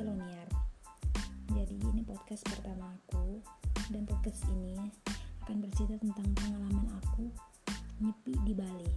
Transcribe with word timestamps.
Loniar. 0.00 0.48
Jadi 1.52 1.76
ini 1.76 2.00
podcast 2.00 2.40
pertama 2.48 2.88
aku 2.88 3.44
dan 3.92 4.08
podcast 4.08 4.48
ini 4.48 4.80
akan 5.44 5.60
bercerita 5.60 6.00
tentang 6.00 6.24
pengalaman 6.40 6.88
aku 7.04 7.28
nyepi 8.00 8.32
di 8.48 8.56
Bali. 8.56 8.88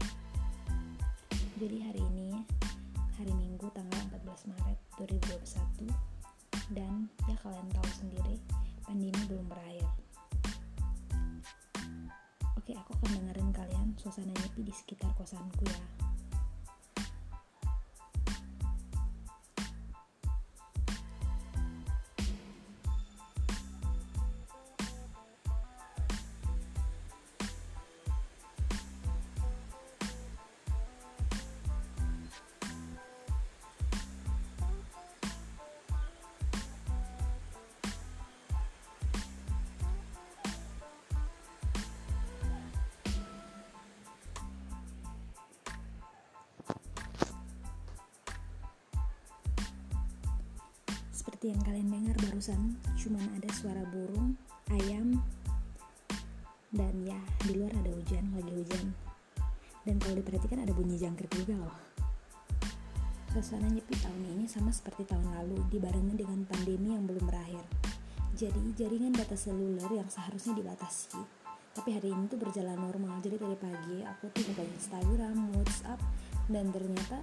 Jadi 1.60 1.78
hari 1.84 2.00
ini 2.16 2.40
hari 3.20 3.36
Minggu 3.36 3.68
tanggal 3.76 4.00
14 4.16 4.56
Maret 4.56 4.80
2021 4.96 5.92
dan 6.72 7.12
ya 7.28 7.36
kalian 7.44 7.68
tahu 7.76 7.90
sendiri 8.00 8.40
pandemi 8.88 9.20
belum 9.28 9.52
berakhir. 9.52 9.88
Oke, 12.56 12.80
aku 12.80 12.96
akan 13.04 13.12
dengerin 13.20 13.52
kalian 13.52 13.88
suasana 14.00 14.32
nyepi 14.32 14.64
di 14.64 14.72
sekitar 14.72 15.12
kosanku 15.20 15.68
ya. 15.68 16.13
Seperti 51.44 51.60
yang 51.60 51.68
kalian 51.68 51.90
dengar 51.92 52.16
barusan, 52.24 52.62
cuman 52.96 53.28
ada 53.36 53.52
suara 53.52 53.84
burung, 53.92 54.32
ayam, 54.72 55.20
dan 56.72 56.96
ya 57.04 57.20
di 57.44 57.60
luar 57.60 57.68
ada 57.84 57.92
hujan, 57.92 58.32
lagi 58.32 58.48
hujan. 58.64 58.96
Dan 59.84 60.00
kalau 60.00 60.24
diperhatikan 60.24 60.64
ada 60.64 60.72
bunyi 60.72 60.96
jangkrik 60.96 61.28
juga 61.36 61.68
loh. 61.68 61.76
Suasana 63.36 63.68
nyepi 63.68 63.92
tahun 63.92 64.24
ini 64.24 64.48
sama 64.48 64.72
seperti 64.72 65.04
tahun 65.04 65.36
lalu, 65.36 65.60
dibarengi 65.68 66.16
dengan 66.16 66.48
pandemi 66.48 66.96
yang 66.96 67.04
belum 67.12 67.28
berakhir. 67.28 67.68
Jadi 68.40 68.64
jaringan 68.80 69.12
data 69.12 69.36
seluler 69.36 69.92
yang 69.92 70.08
seharusnya 70.08 70.56
dibatasi, 70.56 71.20
tapi 71.76 71.90
hari 71.92 72.16
ini 72.16 72.32
tuh 72.32 72.40
berjalan 72.40 72.80
normal. 72.80 73.20
Jadi 73.20 73.36
dari 73.36 73.60
pagi 73.60 74.00
aku 74.00 74.32
tuh 74.32 74.48
buka 74.48 74.64
Instagram, 74.64 75.52
WhatsApp, 75.60 76.00
dan 76.48 76.72
ternyata 76.72 77.20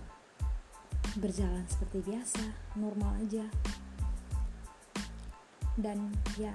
berjalan 1.17 1.65
seperti 1.73 2.05
biasa, 2.05 2.45
normal 2.77 3.17
aja. 3.25 3.49
Dan 5.81 6.13
ya, 6.37 6.53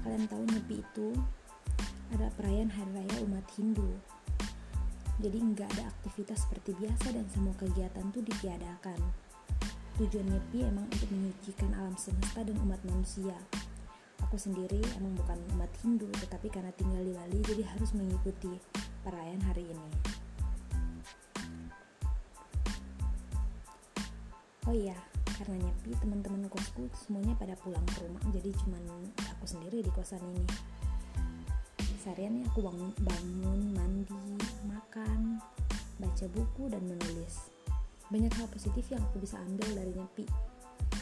kalian 0.00 0.24
tahu 0.26 0.42
Nyepi 0.48 0.80
itu 0.80 1.08
adalah 2.12 2.32
perayaan 2.36 2.72
hari 2.72 2.90
raya 2.96 3.16
umat 3.28 3.44
Hindu. 3.56 3.88
Jadi 5.20 5.38
nggak 5.38 5.68
ada 5.76 5.92
aktivitas 5.92 6.48
seperti 6.48 6.72
biasa 6.80 7.12
dan 7.12 7.28
semua 7.28 7.52
kegiatan 7.60 8.08
tuh 8.10 8.24
ditiadakan. 8.24 9.00
Tujuan 10.00 10.24
Nyepi 10.24 10.64
emang 10.64 10.88
untuk 10.88 11.08
menyucikan 11.12 11.76
alam 11.76 11.94
semesta 12.00 12.40
dan 12.40 12.56
umat 12.64 12.80
manusia. 12.88 13.36
Aku 14.24 14.40
sendiri 14.40 14.80
emang 14.96 15.12
bukan 15.20 15.36
umat 15.52 15.68
Hindu, 15.84 16.08
tetapi 16.16 16.48
karena 16.48 16.72
tinggal 16.72 17.04
di 17.04 17.12
Bali 17.12 17.38
jadi 17.44 17.62
harus 17.68 17.92
mengikuti 17.92 18.56
perayaan 19.04 19.44
hari 19.44 19.68
ini. 19.68 19.90
Oh 24.64 24.72
iya, 24.72 24.96
karena 25.42 25.58
nyepi 25.58 25.90
teman-teman 25.98 26.46
kosku 26.46 26.86
semuanya 26.94 27.34
pada 27.34 27.58
pulang 27.58 27.82
ke 27.90 28.06
rumah, 28.06 28.22
jadi 28.30 28.54
cuman 28.62 29.10
aku 29.18 29.42
sendiri 29.42 29.82
di 29.82 29.90
kosan 29.90 30.22
ini. 30.22 30.46
Seharian 31.98 32.46
aku 32.46 32.62
bangun, 32.62 32.94
bangun, 33.02 33.60
mandi, 33.74 34.38
makan, 34.70 35.42
baca 35.98 36.26
buku 36.30 36.70
dan 36.70 36.86
menulis. 36.86 37.50
Banyak 38.14 38.30
hal 38.38 38.46
positif 38.54 38.86
yang 38.94 39.02
aku 39.02 39.18
bisa 39.18 39.34
ambil 39.42 39.66
dari 39.74 39.90
nyepi. 39.90 40.30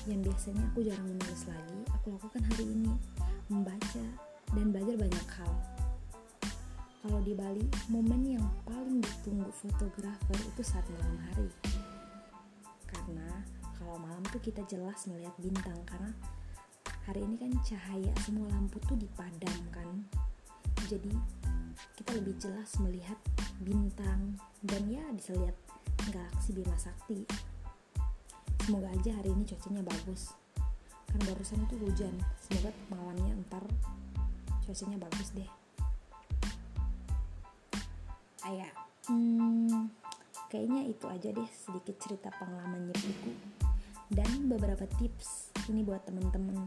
Yang 0.09 0.33
biasanya 0.33 0.65
aku 0.73 0.89
jarang 0.89 1.05
menulis 1.05 1.43
lagi, 1.45 1.81
aku 1.93 2.07
lakukan 2.17 2.41
hari 2.41 2.65
ini, 2.65 2.93
membaca 3.53 4.05
dan 4.57 4.67
belajar 4.73 4.97
banyak 4.97 5.29
hal. 5.37 5.53
Kalau 7.05 7.21
di 7.21 7.37
Bali, 7.37 7.69
momen 7.93 8.41
yang 8.41 8.47
paling 8.65 9.05
ditunggu 9.05 9.53
fotografer 9.53 10.41
itu 10.49 10.65
saat 10.65 10.89
malam 10.97 11.21
hari 11.29 11.53
tuh 14.29 14.43
kita 14.45 14.61
jelas 14.69 15.09
melihat 15.09 15.33
bintang 15.41 15.81
karena 15.89 16.13
hari 17.09 17.25
ini 17.25 17.41
kan 17.41 17.53
cahaya 17.65 18.13
semua 18.23 18.47
lampu 18.53 18.77
tuh 18.85 18.99
dipadamkan 18.99 20.05
jadi 20.91 21.13
kita 21.97 22.17
lebih 22.17 22.35
jelas 22.41 22.71
melihat 22.81 23.17
bintang 23.61 24.41
dan 24.65 24.83
ya 24.89 25.05
bisa 25.13 25.37
lihat 25.37 25.57
galaksi 26.09 26.57
Bima 26.57 26.77
Sakti. 26.81 27.29
Semoga 28.65 28.89
aja 28.93 29.15
hari 29.21 29.31
ini 29.33 29.45
cuacanya 29.45 29.85
bagus. 29.85 30.33
Karena 31.07 31.23
barusan 31.31 31.67
tuh 31.67 31.79
hujan 31.83 32.15
semoga 32.39 32.71
malamnya 32.89 33.35
ntar 33.47 33.65
cuacanya 34.65 34.99
bagus 34.99 35.29
deh. 35.37 35.51
Ayah 38.49 38.73
hmm, 39.07 39.93
kayaknya 40.49 40.89
itu 40.89 41.07
aja 41.07 41.29
deh 41.31 41.51
sedikit 41.53 41.97
cerita 42.01 42.29
pengalaman 42.35 42.89
nyepiku 42.91 43.31
dan 44.11 44.51
beberapa 44.51 44.91
tips 44.99 45.55
ini 45.71 45.87
buat 45.87 46.03
temen-temen 46.03 46.67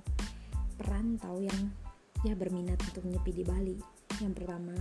perantau 0.80 1.44
yang 1.44 1.60
ya 2.24 2.34
berminat 2.40 2.80
untuk 2.92 3.04
nyepi 3.04 3.32
di 3.36 3.44
Bali. 3.44 3.78
Yang 4.24 4.34
pertama 4.40 4.76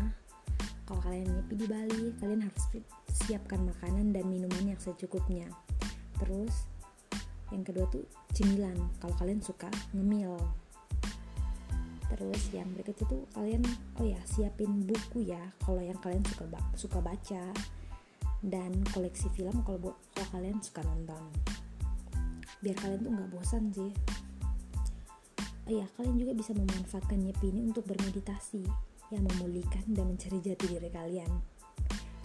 kalau 0.87 1.03
kalian 1.03 1.27
nyepi 1.27 1.55
di 1.59 1.67
Bali 1.67 2.03
kalian 2.23 2.47
harus 2.47 2.65
siapkan 3.11 3.67
makanan 3.67 4.15
dan 4.15 4.25
minuman 4.31 4.63
yang 4.63 4.79
secukupnya. 4.79 5.51
Terus 6.23 6.71
yang 7.51 7.67
kedua 7.67 7.85
tuh 7.91 8.07
cemilan 8.31 8.79
kalau 9.03 9.15
kalian 9.19 9.43
suka 9.43 9.67
ngemil. 9.91 10.39
Terus 12.15 12.43
yang 12.55 12.71
berikut 12.79 12.95
itu 12.95 13.27
kalian 13.35 13.67
oh 13.99 14.07
ya 14.07 14.21
siapin 14.23 14.87
buku 14.87 15.27
ya 15.27 15.43
kalau 15.67 15.83
yang 15.83 15.99
kalian 15.99 16.23
suka 16.31 16.47
suka 16.79 16.99
baca. 17.03 17.51
Dan 18.43 18.87
koleksi 18.91 19.31
film 19.35 19.67
kalau 19.67 19.99
kalau 20.15 20.29
kalian 20.35 20.59
suka 20.63 20.83
nonton 20.83 21.31
biar 22.63 22.77
kalian 22.79 23.01
tuh 23.03 23.13
nggak 23.13 23.31
bosan 23.35 23.65
sih. 23.75 23.93
Oh 25.67 25.73
ya 25.75 25.87
kalian 25.99 26.17
juga 26.19 26.33
bisa 26.35 26.51
memanfaatkan 26.55 27.19
nyepi 27.23 27.55
ini 27.55 27.71
untuk 27.71 27.87
bermeditasi 27.87 28.67
yang 29.15 29.23
memulihkan 29.35 29.85
dan 29.93 30.11
mencari 30.11 30.39
jati 30.43 30.67
diri 30.67 30.91
kalian. 30.91 31.31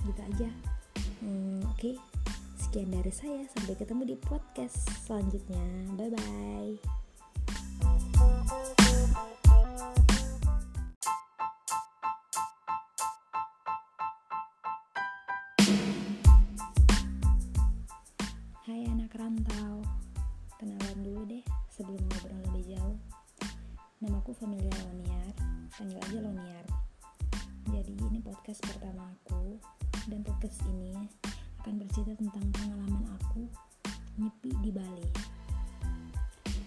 Gitu 0.06 0.22
aja. 0.22 0.50
Hmm, 1.22 1.62
oke. 1.66 1.78
Okay. 1.78 1.96
sekian 2.58 2.90
dari 2.92 3.14
saya. 3.14 3.48
Sampai 3.54 3.80
ketemu 3.80 4.14
di 4.14 4.16
podcast 4.18 4.90
selanjutnya. 5.06 5.62
Bye 5.96 6.12
bye 6.14 7.07
Loniar. 26.28 26.68
Jadi 27.72 27.96
ini 28.04 28.20
podcast 28.20 28.60
pertama 28.68 29.08
aku 29.16 29.56
dan 30.12 30.28
podcast 30.28 30.60
ini 30.68 31.08
akan 31.64 31.80
bercerita 31.80 32.20
tentang 32.20 32.52
pengalaman 32.52 33.08
aku 33.16 33.48
nyepi 34.20 34.52
di 34.60 34.76
Bali. 34.76 35.08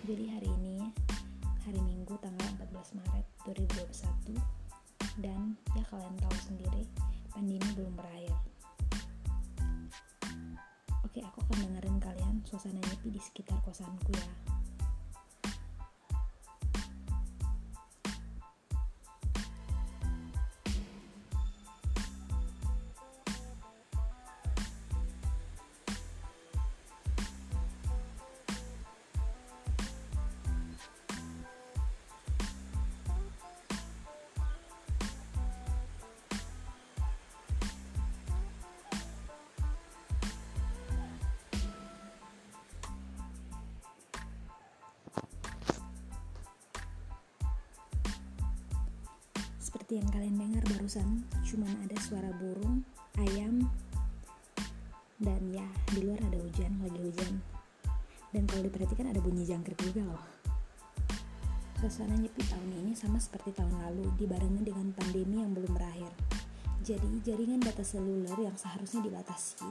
Jadi 0.09 0.25
hari 0.33 0.49
ini 0.65 0.89
hari 1.69 1.77
Minggu 1.77 2.17
tanggal 2.25 2.49
14 2.73 3.05
Maret 3.05 3.27
2021 4.33 4.41
dan 5.21 5.53
ya 5.77 5.85
kalian 5.93 6.17
tahu 6.17 6.37
sendiri 6.41 6.89
pandemi 7.29 7.69
belum 7.77 7.93
berakhir. 8.01 8.33
Oke, 11.05 11.21
aku 11.21 11.45
akan 11.45 11.69
dengerin 11.69 12.01
kalian 12.01 12.35
suasana 12.49 12.81
nyepi 12.81 13.13
di 13.13 13.21
sekitar 13.21 13.61
kosanku 13.61 14.09
ya. 14.17 14.60
Seperti 49.91 50.07
yang 50.07 50.15
kalian 50.15 50.37
dengar 50.39 50.65
barusan, 50.71 51.09
cuman 51.43 51.75
ada 51.83 51.99
suara 51.99 52.31
burung, 52.39 52.87
ayam, 53.27 53.67
dan 55.19 55.43
ya 55.51 55.67
di 55.91 56.07
luar 56.07 56.23
ada 56.31 56.39
hujan, 56.39 56.79
lagi 56.79 57.11
hujan. 57.11 57.43
Dan 58.31 58.47
kalau 58.47 58.71
diperhatikan 58.71 59.11
ada 59.11 59.19
bunyi 59.19 59.43
jangkrik 59.43 59.75
juga 59.83 60.07
loh. 60.15 60.23
Suasana 61.83 62.15
nyepi 62.15 62.39
tahun 62.39 62.71
ini 62.71 62.95
sama 62.95 63.19
seperti 63.19 63.51
tahun 63.51 63.83
lalu, 63.83 64.15
dibarengi 64.15 64.63
dengan 64.63 64.95
pandemi 64.95 65.43
yang 65.43 65.59
belum 65.59 65.75
berakhir. 65.75 66.15
Jadi 66.87 67.11
jaringan 67.27 67.59
data 67.59 67.83
seluler 67.83 68.39
yang 68.39 68.55
seharusnya 68.55 69.03
dibatasi, 69.03 69.67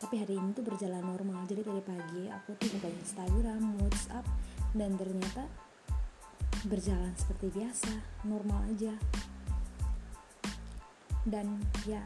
tapi 0.00 0.14
hari 0.16 0.40
ini 0.40 0.56
tuh 0.56 0.64
berjalan 0.64 1.04
normal. 1.04 1.44
Jadi 1.44 1.60
dari 1.60 1.84
pagi 1.84 2.24
aku 2.24 2.56
tuh 2.56 2.72
buka 2.72 2.88
Instagram, 2.88 3.76
WhatsApp, 3.84 4.24
dan 4.72 4.96
ternyata 4.96 5.44
berjalan 6.64 7.12
seperti 7.20 7.52
biasa 7.52 8.24
normal 8.24 8.64
aja 8.72 8.96
dan 11.28 11.60
ya 11.84 12.00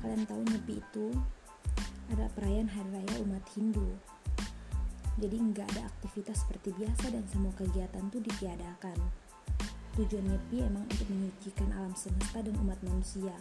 kalian 0.00 0.24
tahu 0.24 0.40
nyepi 0.46 0.80
itu 0.80 1.06
adalah 2.10 2.30
perayaan 2.34 2.70
hari 2.70 2.88
raya 2.90 3.14
umat 3.22 3.44
Hindu. 3.54 3.86
Jadi 5.20 5.36
nggak 5.36 5.66
ada 5.76 5.82
aktivitas 5.90 6.42
seperti 6.46 6.72
biasa 6.74 7.12
dan 7.12 7.24
semua 7.28 7.52
kegiatan 7.58 8.02
tuh 8.08 8.22
ditiadakan. 8.24 8.98
Tujuan 9.98 10.24
nyepi 10.26 10.64
emang 10.64 10.86
untuk 10.86 11.06
menyucikan 11.10 11.70
alam 11.76 11.92
semesta 11.92 12.40
dan 12.40 12.56
umat 12.62 12.78
manusia. 12.86 13.34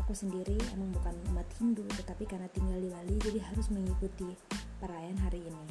Aku 0.00 0.16
sendiri 0.16 0.56
emang 0.74 0.90
bukan 0.96 1.14
umat 1.32 1.46
Hindu 1.60 1.84
tetapi 1.94 2.24
karena 2.26 2.48
tinggal 2.50 2.80
di 2.80 2.88
Bali 2.90 3.14
jadi 3.20 3.38
harus 3.44 3.68
mengikuti 3.70 4.32
perayaan 4.80 5.18
hari 5.22 5.44
ini. 5.44 5.66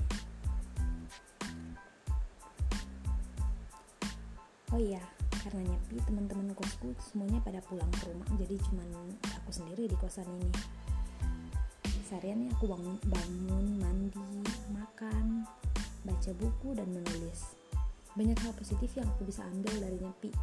Oh 4.71 4.79
iya 4.79 5.16
karena 5.47 5.63
nyepi 5.63 5.95
teman-teman 6.03 6.51
kosku 6.59 6.91
semuanya 6.99 7.39
pada 7.39 7.63
pulang 7.63 7.87
ke 7.95 8.11
rumah. 8.11 8.27
Jadi 8.35 8.59
cuman 8.67 9.15
aku 9.23 9.51
sendiri 9.55 9.87
di 9.87 9.95
kosan 9.95 10.27
ini. 10.27 10.51
Seharian 12.03 12.51
aku 12.51 12.67
bangun, 12.67 12.99
bangun 13.07 13.65
mandi 13.79 14.43
makan 14.75 15.47
baca 16.03 16.31
buku 16.35 16.75
dan 16.75 16.91
menulis. 16.91 17.55
Banyak 18.19 18.35
hal 18.43 18.51
positif 18.59 18.91
yang 18.99 19.07
aku 19.07 19.23
bisa 19.23 19.47
ambil 19.47 19.71
dari 19.79 19.95
nyepi. 19.95 20.35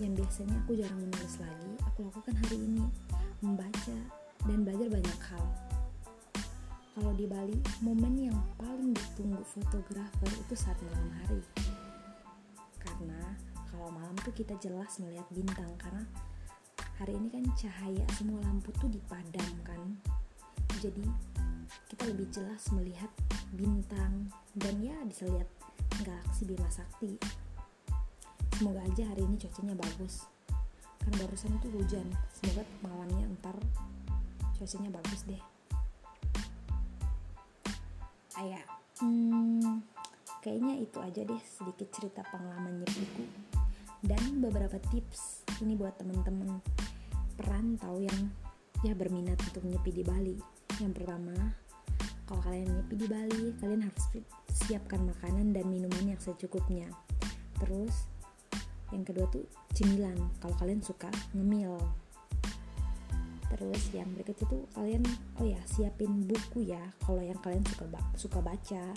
Yang 0.00 0.24
biasanya 0.24 0.56
aku 0.64 0.80
jarang 0.80 0.96
menulis 0.96 1.34
lagi 1.36 1.72
aku 1.84 1.98
lakukan 2.08 2.34
hari 2.40 2.56
ini. 2.56 2.84
Membaca 3.44 3.98
dan 4.48 4.58
belajar 4.64 4.88
banyak 4.88 5.20
hal. 5.28 5.44
Kalau 6.96 7.12
di 7.20 7.28
Bali 7.28 7.60
momen 7.84 8.32
yang 8.32 8.38
paling 8.56 8.96
ditunggu 8.96 9.44
fotografer 9.44 10.32
itu 10.40 10.54
saat 10.56 10.80
malam 10.88 11.08
hari. 11.20 11.44
Karena 12.80 13.51
kalau 13.82 13.98
malam 13.98 14.14
tuh 14.22 14.30
kita 14.30 14.54
jelas 14.62 14.94
melihat 15.02 15.26
bintang 15.34 15.66
karena 15.74 16.06
hari 17.02 17.18
ini 17.18 17.34
kan 17.34 17.42
cahaya 17.58 18.06
semua 18.14 18.38
lampu 18.46 18.70
tuh 18.78 18.86
dipadamkan 18.86 19.98
jadi 20.78 21.02
kita 21.90 22.06
lebih 22.14 22.30
jelas 22.30 22.62
melihat 22.70 23.10
bintang 23.50 24.30
dan 24.54 24.78
ya 24.78 24.94
bisa 25.02 25.26
lihat 25.26 25.50
galaksi 26.06 26.46
Bima 26.46 26.70
Sakti. 26.70 27.18
Semoga 28.54 28.86
aja 28.86 29.02
hari 29.10 29.26
ini 29.26 29.34
cuacanya 29.34 29.74
bagus. 29.74 30.30
Karena 31.02 31.26
barusan 31.26 31.58
tuh 31.58 31.74
hujan 31.74 32.06
semoga 32.38 32.62
malamnya 32.86 33.34
ntar 33.42 33.58
cuacanya 34.62 34.94
bagus 34.94 35.26
deh. 35.26 35.42
Ayah 38.38 38.62
hmm, 39.02 39.82
kayaknya 40.38 40.86
itu 40.86 40.98
aja 41.02 41.26
deh 41.26 41.42
sedikit 41.42 41.90
cerita 41.90 42.22
pengalaman 42.30 42.86
nyepiku 42.86 43.26
dan 44.02 44.42
beberapa 44.42 44.82
tips 44.90 45.46
ini 45.62 45.78
buat 45.78 45.94
temen-temen 45.94 46.58
perantau 47.38 48.02
yang 48.02 48.34
ya 48.82 48.98
berminat 48.98 49.38
untuk 49.46 49.62
nyepi 49.62 49.94
di 49.94 50.02
Bali. 50.02 50.36
Yang 50.82 51.02
pertama 51.02 51.34
kalau 52.26 52.42
kalian 52.42 52.82
nyepi 52.82 52.94
di 52.98 53.06
Bali 53.06 53.44
kalian 53.62 53.86
harus 53.86 54.04
siapkan 54.50 55.06
makanan 55.06 55.54
dan 55.54 55.70
minuman 55.70 56.02
yang 56.02 56.18
secukupnya. 56.18 56.90
Terus 57.62 58.10
yang 58.90 59.06
kedua 59.06 59.30
tuh 59.30 59.46
cemilan 59.70 60.18
kalau 60.42 60.54
kalian 60.58 60.82
suka 60.82 61.08
ngemil. 61.38 61.78
Terus 63.54 63.82
yang 63.94 64.10
berikut 64.18 64.34
itu 64.34 64.58
kalian 64.74 65.06
oh 65.38 65.46
ya 65.46 65.60
siapin 65.68 66.26
buku 66.26 66.66
ya 66.66 66.82
kalau 67.06 67.22
yang 67.22 67.38
kalian 67.38 67.62
suka 67.70 67.86
suka 68.18 68.38
baca. 68.42 68.90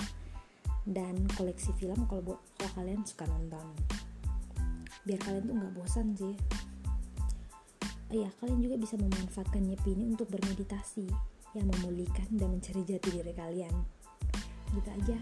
Dan 0.85 1.29
koleksi 1.33 1.73
film 1.77 2.09
kalau 2.09 2.41
kalau 2.57 2.71
kalian 2.77 3.01
suka 3.05 3.25
nonton 3.25 3.73
biar 5.05 5.19
kalian 5.21 5.43
tuh 5.47 5.55
nggak 5.55 5.73
bosan 5.77 6.11
sih 6.17 6.35
Iya, 8.13 8.29
kalian 8.37 8.61
juga 8.61 8.77
bisa 8.77 8.95
memanfaatkan 9.01 9.65
nyepi 9.65 9.97
ini 9.97 10.13
untuk 10.13 10.29
bermeditasi 10.29 11.09
yang 11.57 11.67
memulihkan 11.67 12.29
dan 12.37 12.53
mencari 12.53 12.85
jati 12.85 13.09
diri 13.09 13.33
kalian. 13.33 13.73
Gitu 14.71 14.89
aja. 14.93 15.17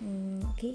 Hmm, 0.00 0.40
Oke, 0.48 0.74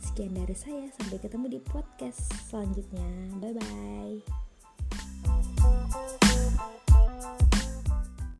sekian 0.00 0.32
dari 0.32 0.56
saya. 0.56 0.88
Sampai 0.96 1.20
ketemu 1.20 1.46
di 1.46 1.60
podcast 1.60 2.32
selanjutnya. 2.48 3.06
Bye 3.38 3.54
bye. 3.54 4.49